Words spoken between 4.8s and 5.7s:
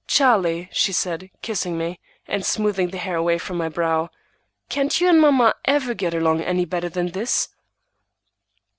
you and mamma